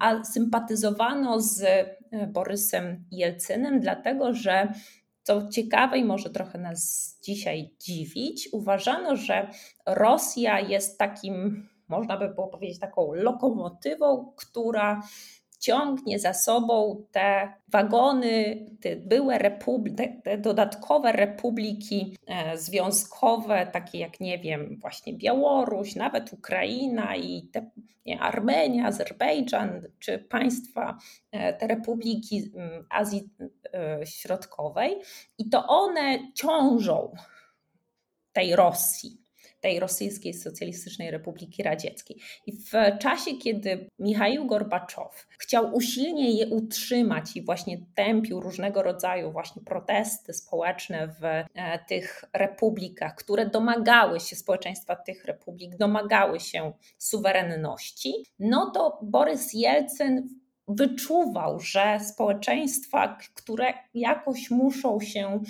a 0.00 0.24
sympatyzowano 0.24 1.40
z 1.40 1.62
e, 1.62 1.96
Borysem 2.26 3.04
Jelcynem, 3.10 3.80
dlatego 3.80 4.32
że 4.32 4.72
co 5.22 5.48
ciekawe 5.48 5.98
i 5.98 6.04
może 6.04 6.30
trochę 6.30 6.58
nas 6.58 7.14
dzisiaj 7.22 7.70
dziwić, 7.80 8.48
uważano, 8.52 9.16
że 9.16 9.50
Rosja 9.86 10.60
jest 10.60 10.98
takim, 10.98 11.68
można 11.88 12.18
by 12.18 12.28
było 12.28 12.48
powiedzieć, 12.48 12.78
taką 12.78 13.12
lokomotywą, 13.12 14.32
która 14.36 15.02
ciągnie 15.58 16.18
za 16.18 16.34
sobą 16.34 17.04
te 17.12 17.52
wagony, 17.68 18.66
te 18.80 18.96
były 18.96 19.34
republi- 19.34 19.94
te, 19.94 20.08
te 20.08 20.38
dodatkowe 20.38 21.12
republiki 21.12 22.16
e, 22.26 22.58
związkowe, 22.58 23.66
takie 23.72 23.98
jak, 23.98 24.20
nie 24.20 24.38
wiem, 24.38 24.78
właśnie 24.80 25.14
Białoruś, 25.14 25.94
nawet 25.94 26.32
Ukraina 26.32 27.16
i 27.16 27.42
te, 27.52 27.70
nie, 28.06 28.20
Armenia, 28.20 28.86
Azerbejdżan, 28.86 29.80
czy 29.98 30.18
państwa, 30.18 30.98
e, 31.32 31.52
te 31.52 31.66
republiki 31.66 32.50
mm, 32.54 32.86
Azji 32.90 33.30
e, 33.74 34.06
Środkowej. 34.06 34.96
I 35.38 35.48
to 35.48 35.66
one 35.66 36.32
ciążą 36.34 37.14
tej 38.32 38.56
Rosji 38.56 39.23
tej 39.64 39.80
Rosyjskiej 39.80 40.34
Socjalistycznej 40.34 41.10
Republiki 41.10 41.62
Radzieckiej. 41.62 42.16
I 42.46 42.52
w 42.52 42.98
czasie, 42.98 43.34
kiedy 43.34 43.90
Michał 43.98 44.46
Gorbaczow 44.46 45.26
chciał 45.38 45.74
usilnie 45.74 46.30
je 46.30 46.46
utrzymać 46.46 47.36
i 47.36 47.42
właśnie 47.42 47.78
tępił 47.94 48.40
różnego 48.40 48.82
rodzaju 48.82 49.32
właśnie 49.32 49.62
protesty 49.62 50.32
społeczne 50.32 51.08
w 51.08 51.24
e, 51.24 51.44
tych 51.88 52.24
republikach, 52.32 53.14
które 53.14 53.46
domagały 53.46 54.20
się, 54.20 54.36
społeczeństwa 54.36 54.96
tych 54.96 55.24
republik 55.24 55.76
domagały 55.76 56.40
się 56.40 56.72
suwerenności, 56.98 58.12
no 58.38 58.70
to 58.70 58.98
Borys 59.02 59.52
Jelcyn 59.52 60.28
wyczuwał, 60.68 61.60
że 61.60 62.00
społeczeństwa, 62.00 63.18
które 63.34 63.74
jakoś 63.94 64.50
muszą 64.50 65.00
się 65.00 65.40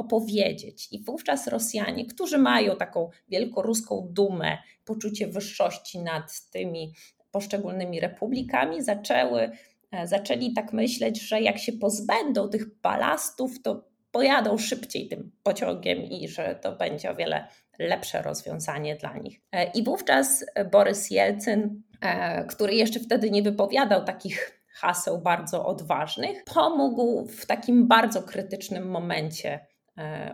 opowiedzieć. 0.00 0.88
I 0.92 1.02
wówczas 1.02 1.46
Rosjanie, 1.46 2.06
którzy 2.06 2.38
mają 2.38 2.76
taką 2.76 3.10
wielkoruską 3.28 4.08
dumę, 4.10 4.58
poczucie 4.84 5.26
wyższości 5.26 5.98
nad 5.98 6.50
tymi 6.50 6.94
poszczególnymi 7.30 8.00
republikami, 8.00 8.82
zaczęły, 8.82 9.50
e, 9.90 10.06
zaczęli 10.06 10.52
tak 10.52 10.72
myśleć, 10.72 11.20
że 11.20 11.40
jak 11.40 11.58
się 11.58 11.72
pozbędą 11.72 12.48
tych 12.48 12.80
balastów, 12.80 13.62
to 13.62 13.90
pojadą 14.10 14.58
szybciej 14.58 15.08
tym 15.08 15.32
pociągiem 15.42 16.02
i 16.02 16.28
że 16.28 16.58
to 16.62 16.76
będzie 16.76 17.10
o 17.10 17.14
wiele 17.14 17.48
lepsze 17.78 18.22
rozwiązanie 18.22 18.96
dla 18.96 19.18
nich. 19.18 19.40
E, 19.52 19.70
I 19.70 19.84
wówczas 19.84 20.44
Borys 20.72 21.10
Jelcyn, 21.10 21.82
e, 22.00 22.44
który 22.44 22.74
jeszcze 22.74 23.00
wtedy 23.00 23.30
nie 23.30 23.42
wypowiadał 23.42 24.04
takich 24.04 24.60
haseł 24.80 25.18
bardzo 25.18 25.66
odważnych, 25.66 26.44
pomógł 26.44 27.26
w 27.26 27.46
takim 27.46 27.88
bardzo 27.88 28.22
krytycznym 28.22 28.90
momencie 28.90 29.66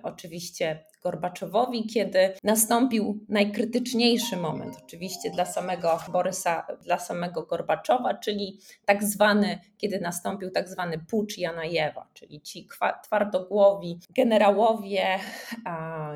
oczywiście 0.02 0.84
Gorbaczowowi, 1.02 1.86
kiedy 1.86 2.32
nastąpił 2.44 3.24
najkrytyczniejszy 3.28 4.36
moment, 4.36 4.76
oczywiście 4.84 5.30
dla 5.30 5.44
samego 5.44 5.98
Borysa, 6.12 6.66
dla 6.82 6.98
samego 6.98 7.42
Gorbaczowa, 7.42 8.14
czyli 8.14 8.60
tak 8.84 9.04
zwany, 9.04 9.58
kiedy 9.78 10.00
nastąpił 10.00 10.50
tak 10.50 10.68
zwany 10.68 10.98
pucz 10.98 11.38
Janajewa, 11.38 12.08
czyli 12.14 12.40
ci 12.40 12.68
twardogłowi 13.04 14.00
generałowie, 14.10 15.18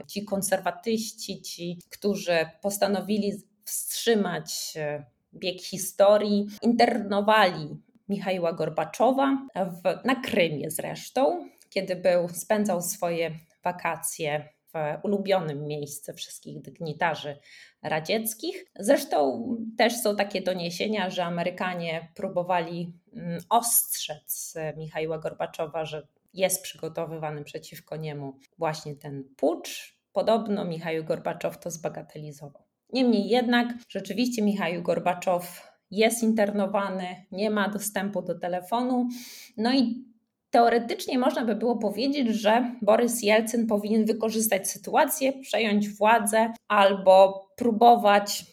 ci 0.07 0.25
konserwatyści, 0.25 1.43
ci, 1.43 1.79
którzy 1.91 2.47
postanowili 2.63 3.33
wstrzymać 3.65 4.73
e, 4.77 5.05
bieg 5.35 5.63
historii, 5.63 6.47
internowali 6.63 7.69
Michała 8.09 8.53
Gorbaczowa 8.53 9.47
w, 9.55 10.05
na 10.07 10.15
Krymie 10.15 10.71
zresztą 10.71 11.49
kiedy 11.71 11.97
był, 11.97 12.29
spędzał 12.29 12.83
swoje 12.83 13.31
wakacje 13.65 14.49
w 14.75 15.05
ulubionym 15.05 15.67
miejscu 15.67 16.13
wszystkich 16.13 16.63
dygnitarzy 16.63 17.39
radzieckich. 17.83 18.65
Zresztą 18.79 19.45
też 19.79 19.97
są 19.97 20.17
takie 20.17 20.43
doniesienia, 20.43 21.11
że 21.11 21.25
Amerykanie 21.25 22.09
próbowali 22.15 22.93
mm, 23.17 23.41
ostrzec 23.49 24.55
Michaiła 24.77 25.19
Gorbaczowa, 25.19 25.85
że 25.85 26.07
jest 26.35 26.63
przygotowywany 26.63 27.45
przeciwko 27.45 27.97
niemu 27.97 28.39
właśnie 28.59 28.97
ten 28.97 29.25
pucz. 29.37 30.01
Podobno 30.13 30.65
Michał 30.65 31.05
Gorbaczow 31.05 31.61
to 31.61 31.71
zbagatelizował. 31.71 32.63
Niemniej 32.93 33.29
jednak 33.29 33.69
rzeczywiście 33.89 34.43
Michał 34.43 34.83
Gorbaczow 34.83 35.71
jest 35.91 36.23
internowany, 36.23 37.25
nie 37.33 37.51
ma 37.51 37.69
dostępu 37.69 38.23
do 38.23 38.39
telefonu. 38.39 39.09
No 39.57 39.75
i 39.75 40.10
teoretycznie 40.51 41.19
można 41.19 41.45
by 41.45 41.55
było 41.55 41.77
powiedzieć, 41.77 42.29
że 42.29 42.75
Borys 42.83 43.23
Jelcyn 43.23 43.67
powinien 43.67 44.05
wykorzystać 44.05 44.71
sytuację, 44.71 45.33
przejąć 45.33 45.89
władzę 45.89 46.53
albo 46.69 47.49
próbować 47.57 48.45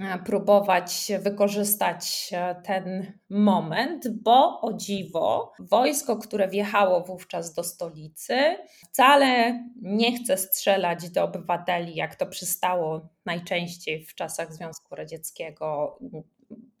E, 0.00 0.18
próbować 0.18 1.12
wykorzystać 1.20 2.30
e, 2.32 2.54
ten 2.64 3.12
moment, 3.30 4.08
bo 4.08 4.60
o 4.60 4.72
dziwo, 4.72 5.52
wojsko, 5.58 6.16
które 6.16 6.48
wjechało 6.48 7.00
wówczas 7.00 7.54
do 7.54 7.64
stolicy, 7.64 8.56
wcale 8.92 9.60
nie 9.82 10.16
chce 10.16 10.36
strzelać 10.36 11.10
do 11.10 11.24
obywateli, 11.24 11.94
jak 11.94 12.14
to 12.14 12.26
przystało 12.26 13.08
najczęściej 13.26 14.04
w 14.04 14.14
czasach 14.14 14.54
Związku 14.54 14.94
Radzieckiego. 14.94 15.98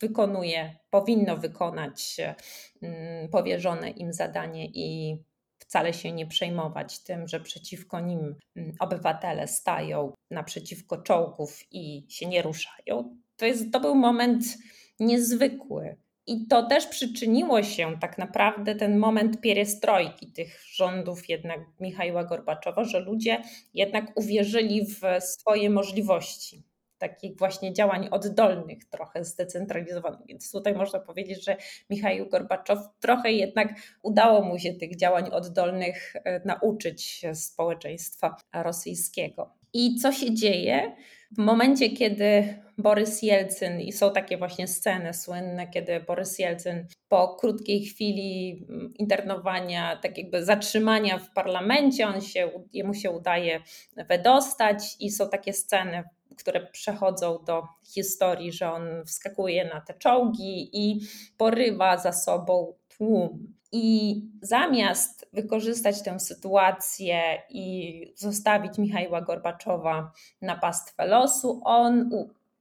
Wykonuje, 0.00 0.76
powinno 0.90 1.36
wykonać 1.36 2.16
mm, 2.82 3.28
powierzone 3.28 3.90
im 3.90 4.12
zadanie 4.12 4.66
i 4.66 5.18
wcale 5.58 5.92
się 5.92 6.12
nie 6.12 6.26
przejmować 6.26 6.98
tym, 6.98 7.28
że 7.28 7.40
przeciwko 7.40 8.00
nim 8.00 8.34
mm, 8.56 8.72
obywatele 8.80 9.48
stają 9.48 10.12
naprzeciwko 10.30 11.02
czołgów 11.02 11.60
i 11.70 12.06
się 12.08 12.26
nie 12.26 12.42
ruszają. 12.42 13.16
To, 13.36 13.46
jest, 13.46 13.72
to 13.72 13.80
był 13.80 13.94
moment 13.94 14.44
niezwykły. 15.00 15.96
I 16.26 16.46
to 16.46 16.66
też 16.66 16.86
przyczyniło 16.86 17.62
się 17.62 17.98
tak 18.00 18.18
naprawdę 18.18 18.74
ten 18.74 18.98
moment 18.98 19.40
pierestrojki 19.40 20.32
tych 20.32 20.60
rządów 20.74 21.28
jednak 21.28 21.60
Michała 21.80 22.24
Gorbaczowa, 22.24 22.84
że 22.84 23.00
ludzie 23.00 23.42
jednak 23.74 24.12
uwierzyli 24.18 24.86
w 24.86 25.00
swoje 25.20 25.70
możliwości 25.70 26.62
takich 27.08 27.38
właśnie 27.38 27.72
działań 27.72 28.08
oddolnych, 28.10 28.84
trochę 28.84 29.24
zdecentralizowanych. 29.24 30.26
Więc 30.28 30.52
tutaj 30.52 30.74
można 30.74 30.98
powiedzieć, 31.00 31.44
że 31.44 31.56
Michał 31.90 32.28
Gorbaczow 32.30 32.78
trochę 33.00 33.32
jednak 33.32 33.68
udało 34.02 34.42
mu 34.42 34.58
się 34.58 34.72
tych 34.72 34.96
działań 34.96 35.30
oddolnych 35.32 36.16
e, 36.16 36.40
nauczyć 36.44 37.22
społeczeństwa 37.34 38.36
rosyjskiego. 38.52 39.54
I 39.72 39.96
co 39.96 40.12
się 40.12 40.34
dzieje? 40.34 40.96
W 41.30 41.38
momencie, 41.38 41.90
kiedy 41.90 42.58
Borys 42.78 43.22
Jelcyn, 43.22 43.80
i 43.80 43.92
są 43.92 44.12
takie 44.12 44.36
właśnie 44.36 44.68
sceny 44.68 45.14
słynne, 45.14 45.68
kiedy 45.68 46.00
Borys 46.00 46.38
Jelcyn 46.38 46.86
po 47.08 47.28
krótkiej 47.28 47.84
chwili 47.84 48.66
mm, 48.68 48.94
internowania, 48.98 49.96
tak 49.96 50.18
jakby 50.18 50.44
zatrzymania 50.44 51.18
w 51.18 51.32
parlamencie, 51.32 52.06
on 52.06 52.20
się, 52.20 52.50
jemu 52.72 52.94
się 52.94 53.10
udaje 53.10 53.60
wydostać, 54.08 54.96
i 55.00 55.10
są 55.10 55.28
takie 55.28 55.52
sceny 55.52 56.02
które 56.38 56.66
przechodzą 56.66 57.38
do 57.46 57.62
historii, 57.94 58.52
że 58.52 58.72
on 58.72 58.82
wskakuje 59.06 59.64
na 59.74 59.80
te 59.80 59.94
czołgi 59.94 60.70
i 60.72 61.00
porywa 61.36 61.98
za 61.98 62.12
sobą 62.12 62.74
tłum. 62.96 63.54
I 63.72 64.20
zamiast 64.42 65.28
wykorzystać 65.32 66.02
tę 66.02 66.20
sytuację 66.20 67.42
i 67.48 68.14
zostawić 68.16 68.78
Michała 68.78 69.20
Gorbaczowa 69.20 70.12
na 70.42 70.56
pastwę 70.56 71.06
losu, 71.06 71.60
on 71.64 72.10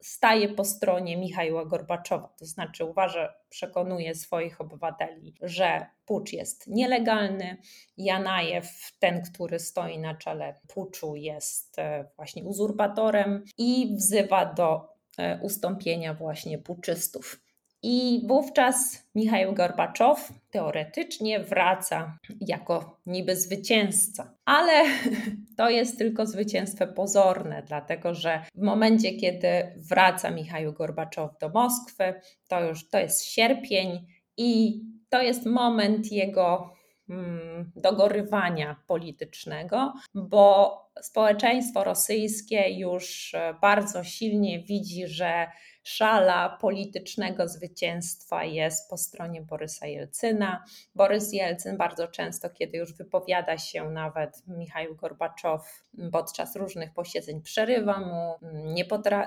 staje 0.03 0.49
po 0.49 0.65
stronie 0.65 1.17
Michała 1.17 1.65
Gorbaczowa, 1.65 2.27
to 2.39 2.45
znaczy 2.45 2.85
uważa, 2.85 3.33
przekonuje 3.49 4.15
swoich 4.15 4.61
obywateli, 4.61 5.35
że 5.41 5.85
pucz 6.05 6.33
jest 6.33 6.67
nielegalny. 6.67 7.57
Janajew, 7.97 8.91
ten, 8.99 9.21
który 9.21 9.59
stoi 9.59 9.99
na 9.99 10.15
czele 10.15 10.59
puczu, 10.67 11.15
jest 11.15 11.79
e, 11.79 12.09
właśnie 12.15 12.43
uzurpatorem 12.43 13.43
i 13.57 13.95
wzywa 13.97 14.45
do 14.45 14.89
e, 15.17 15.39
ustąpienia 15.41 16.13
właśnie 16.13 16.57
puczystów. 16.57 17.39
I 17.83 18.21
wówczas 18.27 19.07
Michał 19.15 19.53
Gorbaczow 19.53 20.33
teoretycznie 20.51 21.39
wraca 21.39 22.17
jako 22.41 22.99
niby 23.05 23.35
zwycięzca, 23.35 24.33
ale 24.45 24.83
to 25.57 25.69
jest 25.69 25.97
tylko 25.97 26.25
zwycięstwo 26.25 26.87
pozorne, 26.87 27.63
dlatego 27.67 28.13
że 28.13 28.45
w 28.55 28.61
momencie, 28.61 29.13
kiedy 29.13 29.47
wraca 29.77 30.31
Michał 30.31 30.73
Gorbaczow 30.73 31.31
do 31.39 31.49
Moskwy, 31.49 32.13
to 32.47 32.63
już 32.63 32.89
to 32.89 32.99
jest 32.99 33.25
sierpień 33.25 34.07
i 34.37 34.81
to 35.09 35.21
jest 35.21 35.45
moment 35.45 36.11
jego 36.11 36.73
mm, 37.09 37.71
dogorywania 37.75 38.75
politycznego, 38.87 39.93
bo 40.13 40.77
społeczeństwo 41.01 41.83
rosyjskie 41.83 42.79
już 42.79 43.35
bardzo 43.61 44.03
silnie 44.03 44.59
widzi, 44.59 45.07
że 45.07 45.47
szala 45.83 46.57
politycznego 46.61 47.47
zwycięstwa 47.47 48.43
jest 48.43 48.89
po 48.89 48.97
stronie 48.97 49.41
Borysa 49.41 49.87
Jelcyna. 49.87 50.63
Borys 50.95 51.33
Jelcyn 51.33 51.77
bardzo 51.77 52.07
często, 52.07 52.49
kiedy 52.49 52.77
już 52.77 52.93
wypowiada 52.93 53.57
się 53.57 53.89
nawet 53.89 54.47
Michał 54.47 54.95
Gorbaczow 54.95 55.83
podczas 56.11 56.55
różnych 56.55 56.93
posiedzeń, 56.93 57.41
przerywa 57.41 57.99
mu, 57.99 58.47
nie, 58.53 58.85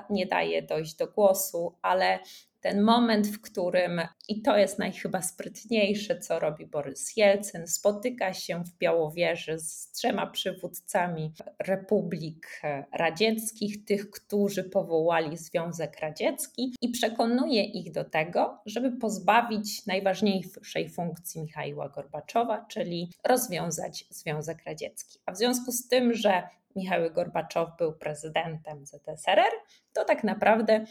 nie 0.09 0.25
daje 0.25 0.61
dojść 0.61 0.95
do 0.95 1.07
głosu, 1.07 1.75
ale 1.81 2.19
ten 2.61 2.81
moment, 2.81 3.27
w 3.27 3.41
którym, 3.41 4.01
i 4.27 4.41
to 4.41 4.57
jest 4.57 4.79
najchyba 4.79 5.21
sprytniejsze, 5.21 6.19
co 6.19 6.39
robi 6.39 6.65
Borys 6.65 7.17
Jelcyn, 7.17 7.67
spotyka 7.67 8.33
się 8.33 8.63
w 8.63 8.77
Białowieży 8.77 9.59
z 9.59 9.91
trzema 9.91 10.27
przywódcami 10.27 11.33
republik 11.59 12.61
radzieckich, 12.93 13.85
tych, 13.85 14.09
którzy 14.09 14.63
powołali 14.63 15.37
Związek 15.37 15.99
Radziecki 15.99 16.75
i 16.81 16.89
przekonuje 16.89 17.63
ich 17.63 17.91
do 17.91 18.03
tego, 18.03 18.61
żeby 18.65 18.91
pozbawić 18.91 19.85
najważniejszej 19.85 20.89
funkcji 20.89 21.41
Michaiła 21.41 21.89
Gorbaczowa, 21.89 22.65
czyli 22.65 23.11
rozwiązać 23.23 24.05
Związek 24.09 24.63
Radziecki. 24.65 25.19
A 25.25 25.31
w 25.31 25.37
związku 25.37 25.71
z 25.71 25.87
tym, 25.87 26.13
że 26.13 26.43
Michał 26.75 27.01
Gorbaczow 27.13 27.69
był 27.77 27.93
prezydentem 27.93 28.85
ZSRR, 28.85 29.51
to 29.93 30.05
tak 30.05 30.23
naprawdę 30.23 30.85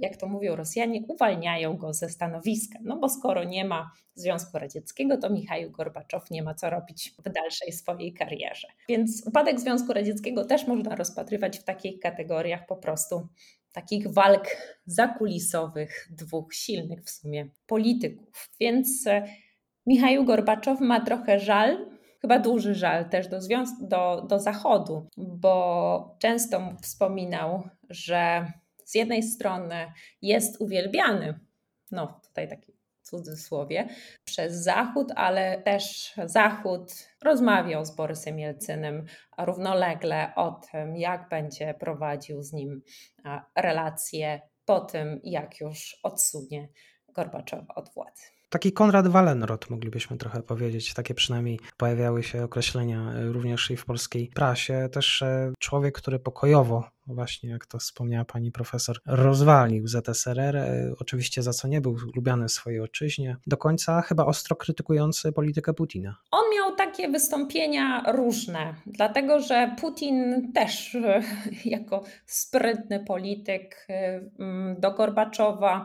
jak 0.00 0.16
to 0.16 0.28
mówią 0.28 0.56
Rosjanie, 0.56 1.00
uwalniają 1.08 1.76
go 1.76 1.94
ze 1.94 2.08
stanowiska. 2.08 2.78
No 2.82 2.96
bo 2.96 3.08
skoro 3.08 3.44
nie 3.44 3.64
ma 3.64 3.90
Związku 4.14 4.58
Radzieckiego, 4.58 5.16
to 5.16 5.30
Michał 5.30 5.70
Gorbaczow 5.70 6.30
nie 6.30 6.42
ma 6.42 6.54
co 6.54 6.70
robić 6.70 7.14
w 7.18 7.32
dalszej 7.32 7.72
swojej 7.72 8.12
karierze. 8.12 8.68
Więc 8.88 9.26
upadek 9.26 9.60
Związku 9.60 9.92
Radzieckiego 9.92 10.44
też 10.44 10.66
można 10.66 10.96
rozpatrywać 10.96 11.58
w 11.58 11.64
takich 11.64 12.00
kategoriach 12.00 12.66
po 12.66 12.76
prostu 12.76 13.28
takich 13.72 14.12
walk 14.12 14.46
zakulisowych 14.86 16.08
dwóch 16.10 16.54
silnych 16.54 17.04
w 17.04 17.10
sumie 17.10 17.48
polityków. 17.66 18.50
Więc 18.60 19.06
e, 19.06 19.24
Michał 19.86 20.24
Gorbaczow 20.24 20.80
ma 20.80 21.00
trochę 21.00 21.40
żal, 21.40 21.86
chyba 22.20 22.38
duży 22.38 22.74
żal 22.74 23.08
też 23.08 23.28
do, 23.28 23.38
związ- 23.38 23.88
do, 23.88 24.26
do 24.28 24.38
Zachodu, 24.38 25.08
bo 25.16 26.16
często 26.18 26.76
wspominał, 26.82 27.62
że 27.90 28.52
z 28.92 28.94
jednej 28.94 29.22
strony 29.22 29.92
jest 30.22 30.60
uwielbiany, 30.60 31.40
no 31.90 32.20
tutaj 32.28 32.48
taki 32.48 32.72
cudzysłowie, 33.02 33.88
przez 34.24 34.52
Zachód, 34.52 35.12
ale 35.16 35.62
też 35.62 36.14
Zachód 36.24 36.92
rozmawiał 37.24 37.84
z 37.84 37.90
Borysem 37.90 38.38
Jelcynem 38.38 39.04
równolegle 39.38 40.32
o 40.36 40.60
tym, 40.72 40.96
jak 40.96 41.28
będzie 41.28 41.74
prowadził 41.74 42.42
z 42.42 42.52
nim 42.52 42.82
relacje 43.56 44.40
po 44.64 44.80
tym, 44.80 45.20
jak 45.24 45.60
już 45.60 46.00
odsunie 46.02 46.68
Gorbaczowa 47.08 47.74
od 47.74 47.94
władzy. 47.94 48.31
Taki 48.52 48.72
Konrad 48.72 49.08
Wallenrod, 49.08 49.70
moglibyśmy 49.70 50.16
trochę 50.16 50.42
powiedzieć. 50.42 50.94
Takie 50.94 51.14
przynajmniej 51.14 51.60
pojawiały 51.76 52.22
się 52.22 52.44
określenia 52.44 53.12
e, 53.12 53.32
również 53.32 53.70
i 53.70 53.76
w 53.76 53.84
polskiej 53.84 54.30
prasie. 54.34 54.88
Też 54.92 55.22
e, 55.22 55.52
człowiek, 55.58 55.94
który 55.94 56.18
pokojowo, 56.18 56.84
właśnie 57.06 57.50
jak 57.50 57.66
to 57.66 57.78
wspomniała 57.78 58.24
pani 58.24 58.52
profesor, 58.52 58.98
rozwalił 59.06 59.88
ZSRR. 59.88 60.56
E, 60.56 60.92
oczywiście 60.98 61.42
za 61.42 61.52
co 61.52 61.68
nie 61.68 61.80
był 61.80 61.96
lubiany 62.16 62.48
w 62.48 62.52
swojej 62.52 62.80
ojczyźnie. 62.80 63.36
Do 63.46 63.56
końca 63.56 64.02
chyba 64.02 64.24
ostro 64.24 64.56
krytykujący 64.56 65.32
politykę 65.32 65.74
Putina. 65.74 66.16
On 66.30 66.44
miał 66.54 66.76
takie 66.76 67.08
wystąpienia 67.08 68.02
różne, 68.12 68.74
dlatego 68.86 69.40
że 69.40 69.76
Putin 69.80 70.52
też 70.52 70.96
jako 71.64 72.04
sprytny 72.26 73.04
polityk 73.04 73.86
do 74.78 74.90
Gorbaczowa 74.90 75.84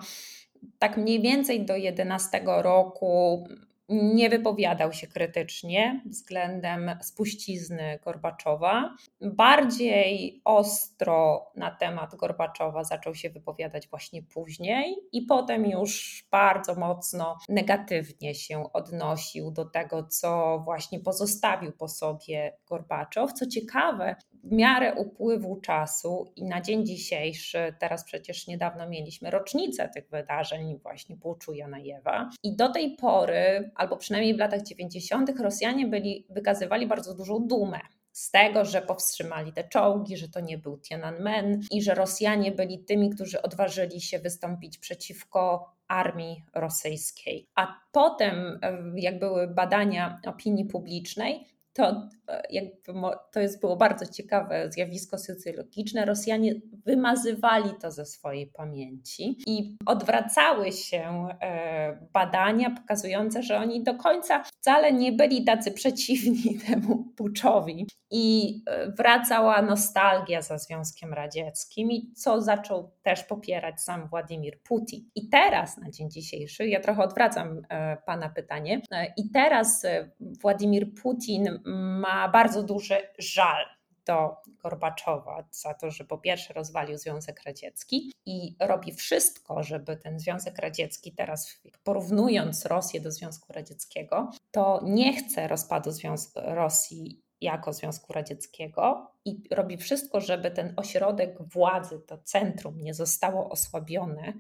tak 0.80 0.98
mniej 0.98 1.22
więcej 1.22 1.66
do 1.66 1.76
11 1.76 2.42
roku 2.46 3.44
nie 3.90 4.30
wypowiadał 4.30 4.94
się 4.94 5.08
krytycznie 5.08 6.02
względem 6.06 6.92
spuścizny 7.02 8.00
Gorbaczowa. 8.04 8.96
Bardziej 9.22 10.42
ostro 10.46 11.52
na 11.56 11.72
temat 11.72 12.16
Gorbaczowa 12.16 12.84
zaczął 12.84 13.16
się 13.16 13.30
wypowiadać 13.30 13.88
właśnie 13.88 14.24
później 14.24 14.96
i 15.12 15.22
potem 15.22 15.66
już 15.66 16.24
bardzo 16.32 16.76
mocno 16.76 17.38
negatywnie 17.50 18.36
się 18.36 18.74
odnosił 18.74 19.52
do 19.52 19.66
tego, 19.66 20.04
co 20.04 20.62
właśnie 20.66 21.00
pozostawił 21.00 21.72
po 21.72 21.88
sobie 21.88 22.58
Gorbaczow. 22.66 23.34
Co 23.34 23.46
ciekawe, 23.46 24.16
w 24.48 24.52
miarę 24.52 24.94
upływu 24.96 25.56
czasu 25.56 26.32
i 26.36 26.46
na 26.46 26.62
dzień 26.62 26.86
dzisiejszy, 26.86 27.74
teraz 27.80 28.04
przecież 28.04 28.48
niedawno 28.48 28.90
mieliśmy 28.90 29.32
rocznicę 29.32 29.90
tych 29.90 30.10
wydarzeń, 30.10 30.80
właśnie 30.84 31.18
puczu 31.18 31.54
Janajewa, 31.54 32.30
i 32.44 32.56
do 32.56 32.70
tej 32.70 32.96
pory, 32.96 33.72
albo 33.76 33.98
przynajmniej 33.98 34.36
w 34.36 34.40
latach 34.40 34.62
90., 34.62 35.40
Rosjanie 35.40 35.88
byli, 35.88 36.26
wykazywali 36.30 36.88
bardzo 36.88 37.16
dużą 37.16 37.48
dumę 37.48 37.80
z 38.12 38.32
tego, 38.32 38.66
że 38.66 38.82
powstrzymali 38.82 39.54
te 39.54 39.64
czołgi, 39.64 40.18
że 40.18 40.30
to 40.30 40.40
nie 40.40 40.58
był 40.58 40.78
Tiananmen 40.78 41.62
i 41.72 41.82
że 41.82 41.96
Rosjanie 41.96 42.52
byli 42.52 42.80
tymi, 42.80 43.10
którzy 43.10 43.42
odważyli 43.42 44.02
się 44.02 44.20
wystąpić 44.20 44.78
przeciwko 44.78 45.72
armii 45.88 46.44
rosyjskiej. 46.56 47.48
A 47.56 47.82
potem, 47.92 48.60
jak 48.96 49.20
były 49.20 49.48
badania 49.48 50.22
opinii 50.28 50.66
publicznej, 50.66 51.48
to, 51.74 51.90
e, 51.90 52.10
jakby, 52.50 52.94
to 53.32 53.40
jest 53.40 53.60
było 53.60 53.76
bardzo 53.76 54.06
ciekawe 54.06 54.72
zjawisko 54.72 55.18
socjologiczne. 55.18 56.06
Rosjanie 56.06 56.54
wymazywali 56.86 57.70
to 57.82 57.92
ze 57.92 58.06
swojej 58.06 58.48
pamięci 58.48 59.38
i 59.48 59.78
odwracały 59.86 60.72
się 60.72 61.28
e, 61.42 62.08
badania 62.14 62.70
pokazujące, 62.70 63.44
że 63.44 63.58
oni 63.58 63.84
do 63.84 63.96
końca 63.96 64.44
wcale 64.44 64.94
nie 64.94 65.12
byli 65.12 65.44
tacy 65.44 65.72
przeciwni 65.72 66.60
temu 66.68 67.04
puczowi. 67.18 67.88
I 68.12 68.56
e, 68.68 68.92
wracała 68.92 69.62
nostalgia 69.62 70.42
za 70.42 70.58
Związkiem 70.58 71.14
Radzieckim, 71.14 71.92
i 71.92 72.14
co 72.14 72.42
zaczął 72.42 72.92
też 73.04 73.24
popierać 73.24 73.82
sam 73.82 74.08
Władimir 74.08 74.62
Putin. 74.64 75.10
I 75.16 75.30
teraz, 75.30 75.78
na 75.78 75.90
dzień 75.92 76.12
dzisiejszy, 76.12 76.68
ja 76.68 76.80
trochę 76.80 77.04
odwracam 77.04 77.62
Pana 78.06 78.30
pytanie, 78.30 78.82
i 79.18 79.30
teraz 79.30 79.86
Władimir 80.20 80.94
Putin 80.94 81.60
ma 82.00 82.17
bardzo 82.34 82.64
duży 82.64 82.98
żal 83.18 83.66
do 84.08 84.36
Gorbaczowa 84.64 85.44
za 85.52 85.74
to, 85.74 85.92
że 85.92 86.04
po 86.04 86.18
pierwsze 86.18 86.54
rozwalił 86.54 86.98
Związek 86.98 87.44
Radziecki 87.46 88.14
i 88.26 88.56
robi 88.60 88.94
wszystko, 88.94 89.64
żeby 89.64 89.98
ten 89.98 90.20
Związek 90.20 90.58
Radziecki 90.58 91.12
teraz, 91.12 91.62
porównując 91.84 92.66
Rosję 92.66 93.02
do 93.02 93.12
Związku 93.12 93.54
Radzieckiego, 93.54 94.32
to 94.52 94.82
nie 94.84 95.14
chce 95.14 95.48
rozpadu 95.48 95.92
Związku 95.92 96.40
Rosji 96.44 97.22
jako 97.42 97.74
Związku 97.74 98.14
Radzieckiego 98.14 99.12
i 99.26 99.44
robi 99.52 99.78
wszystko, 99.78 100.22
żeby 100.22 100.52
ten 100.52 100.74
ośrodek 100.78 101.38
władzy, 101.42 102.00
to 102.00 102.18
centrum 102.18 102.82
nie 102.82 102.94
zostało 102.94 103.50
osłabione, 103.50 104.34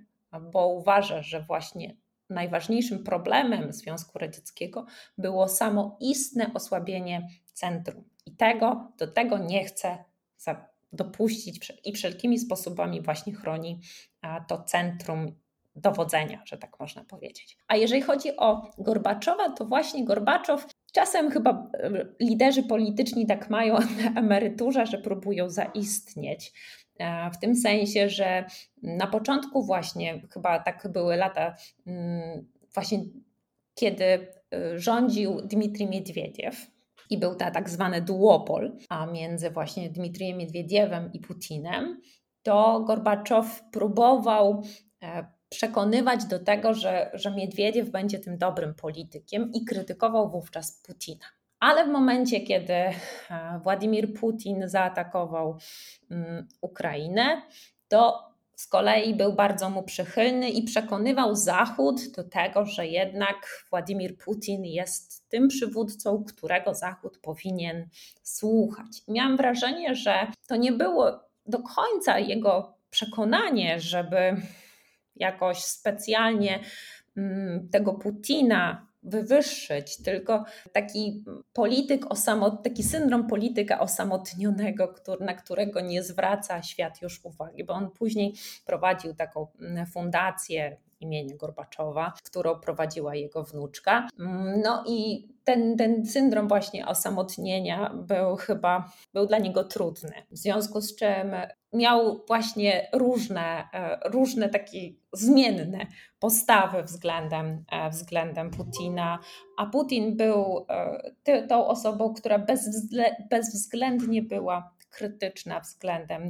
bo 0.51 0.67
uważa, 0.67 1.21
że 1.21 1.41
właśnie 1.41 1.95
najważniejszym 2.29 3.03
problemem 3.03 3.73
Związku 3.73 4.19
Radzieckiego 4.19 4.85
było 5.17 5.47
samoistne 5.47 6.51
osłabienie 6.53 7.27
centrum. 7.57 8.03
I 8.25 8.35
tego, 8.35 8.91
do 8.97 9.07
tego 9.07 9.37
nie 9.37 9.65
chce 9.65 10.03
dopuścić 10.93 11.71
i 11.85 11.93
wszelkimi 11.93 12.39
sposobami 12.39 13.01
właśnie 13.01 13.33
chroni 13.33 13.81
to 14.47 14.63
centrum 14.63 15.35
dowodzenia, 15.75 16.41
że 16.45 16.57
tak 16.57 16.79
można 16.79 17.03
powiedzieć. 17.03 17.57
A 17.67 17.75
jeżeli 17.75 18.01
chodzi 18.01 18.37
o 18.37 18.71
Gorbaczowa, 18.77 19.49
to 19.49 19.65
właśnie 19.65 20.05
Gorbaczow 20.05 20.67
Czasem 20.97 21.31
chyba 21.31 21.69
e, 21.73 22.05
liderzy 22.19 22.63
polityczni 22.63 23.25
tak 23.25 23.49
mają 23.49 23.73
na 23.73 24.19
emeryturze, 24.21 24.85
że 24.85 24.97
próbują 24.97 25.49
zaistnieć. 25.49 26.53
E, 26.99 27.31
w 27.31 27.39
tym 27.39 27.55
sensie, 27.55 28.09
że 28.09 28.45
na 28.83 29.07
początku 29.07 29.63
właśnie, 29.63 30.21
chyba 30.33 30.59
tak 30.59 30.87
były 30.91 31.15
lata, 31.15 31.55
mm, 31.87 32.47
właśnie 32.73 32.99
kiedy 33.75 34.03
e, 34.03 34.27
rządził 34.79 35.41
Dmitrij 35.41 35.89
Miedwiediew, 35.89 36.67
i 37.09 37.17
był 37.17 37.35
ta 37.35 37.51
tak 37.51 37.69
zwany 37.69 38.01
duopol 38.01 38.71
a 38.89 39.05
między 39.05 39.49
właśnie 39.49 39.89
Dmitrijem 39.89 40.37
Miedwiediewem 40.37 41.13
i 41.13 41.19
Putinem, 41.19 42.01
to 42.43 42.79
Gorbaczow 42.79 43.61
próbował 43.71 44.63
e, 45.03 45.27
przekonywać 45.49 46.25
do 46.25 46.39
tego, 46.39 46.73
że, 46.73 47.11
że 47.13 47.31
Miedwiediew 47.31 47.89
będzie 47.89 48.19
tym 48.19 48.37
dobrym 48.37 48.73
politykiem 48.75 49.51
i 49.53 49.65
krytykował 49.65 50.29
wówczas 50.29 50.81
Putina. 50.87 51.25
Ale 51.59 51.85
w 51.85 51.89
momencie, 51.89 52.41
kiedy 52.41 52.73
e, 52.73 52.93
Władimir 53.63 54.13
Putin 54.13 54.69
zaatakował 54.69 55.57
mm, 56.11 56.47
Ukrainę, 56.61 57.41
to 57.87 58.27
z 58.57 58.67
kolei 58.67 59.15
był 59.15 59.33
bardzo 59.33 59.69
mu 59.69 59.83
przychylny 59.83 60.49
i 60.49 60.63
przekonywał 60.63 61.35
Zachód 61.35 62.11
do 62.15 62.23
tego, 62.23 62.65
że 62.65 62.87
jednak 62.87 63.65
Władimir 63.69 64.17
Putin 64.17 64.65
jest 64.65 65.29
tym 65.29 65.47
przywódcą, 65.47 66.23
którego 66.23 66.73
Zachód 66.73 67.17
powinien 67.17 67.89
słuchać. 68.23 69.03
Miałam 69.07 69.37
wrażenie, 69.37 69.95
że 69.95 70.27
to 70.47 70.55
nie 70.55 70.71
było 70.71 71.19
do 71.45 71.59
końca 71.59 72.19
jego 72.19 72.77
przekonanie, 72.89 73.79
żeby 73.79 74.41
jakoś 75.15 75.57
specjalnie 75.57 76.59
mm, 77.17 77.69
tego 77.69 77.93
Putina 77.93 78.86
wywyższyć, 79.07 79.97
tylko 79.97 80.43
taki 80.71 81.23
polityk, 81.53 82.11
osamot, 82.11 82.63
taki 82.63 82.83
syndrom 82.83 83.27
polityka 83.27 83.79
osamotnionego, 83.79 84.87
który, 84.87 85.25
na 85.25 85.33
którego 85.33 85.81
nie 85.81 86.03
zwraca 86.03 86.63
świat 86.63 87.01
już 87.01 87.25
uwagi, 87.25 87.63
bo 87.63 87.73
on 87.73 87.91
później 87.91 88.33
prowadził 88.65 89.13
taką 89.13 89.47
mm, 89.59 89.85
fundację 89.85 90.77
imienia 90.99 91.35
Gorbaczowa, 91.35 92.13
którą 92.23 92.59
prowadziła 92.59 93.15
jego 93.15 93.43
wnuczka. 93.43 94.07
No 94.63 94.83
i 94.87 95.27
ten, 95.43 95.77
ten 95.77 96.05
syndrom 96.05 96.47
właśnie 96.47 96.87
osamotnienia 96.87 97.93
był 97.93 98.35
chyba, 98.35 98.91
był 99.13 99.25
dla 99.25 99.37
niego 99.37 99.63
trudny. 99.63 100.13
W 100.31 100.37
związku 100.37 100.81
z 100.81 100.95
czym 100.95 101.35
miał 101.73 102.25
właśnie 102.27 102.89
różne, 102.93 103.69
e, 103.73 104.09
różne 104.09 104.49
takie 104.49 104.79
zmienne 105.13 105.87
postawy 106.19 106.83
względem, 106.83 107.63
e, 107.71 107.89
względem 107.89 108.51
Putina, 108.51 109.19
a 109.57 109.65
Putin 109.65 110.17
był 110.17 110.65
e, 111.25 111.47
tą 111.47 111.67
osobą, 111.67 112.13
która 112.13 112.45
bezwzględnie 113.29 114.21
była 114.21 114.76
krytyczna 114.89 115.59
względem 115.59 116.29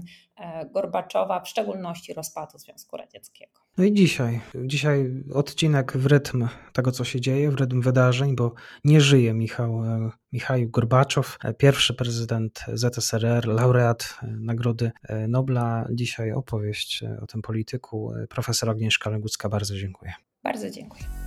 Gorbaczowa, 0.71 1.39
w 1.41 1.47
szczególności 1.47 2.13
rozpadu 2.13 2.57
Związku 2.57 2.97
Radzieckiego. 2.97 3.67
No 3.77 3.83
i 3.83 3.93
dzisiaj, 3.93 4.41
dzisiaj 4.55 5.23
odcinek 5.33 5.97
w 5.97 6.05
rytm 6.05 6.47
tego, 6.73 6.91
co 6.91 7.03
się 7.03 7.21
dzieje, 7.21 7.51
w 7.51 7.55
rytm 7.55 7.81
wydarzeń, 7.81 8.35
bo 8.35 8.53
nie 8.83 9.01
żyje 9.01 9.33
Michał, 9.33 9.83
e, 9.83 10.09
Michał 10.31 10.57
Gorbaczow, 10.67 11.37
e, 11.43 11.53
pierwszy 11.53 11.93
prezydent 11.93 12.65
ZSRR, 12.73 13.47
laureat 13.47 14.15
e, 14.23 14.27
Nagrody 14.27 14.91
Nobla. 15.27 15.87
Dzisiaj 15.91 16.31
opowieść 16.31 17.03
o 17.21 17.27
tym 17.27 17.41
polityku. 17.41 18.13
Profesor 18.29 18.69
Agnieszka 18.69 19.09
Legucka, 19.09 19.49
bardzo 19.49 19.75
dziękuję. 19.75 20.13
Bardzo 20.43 20.69
dziękuję. 20.69 21.26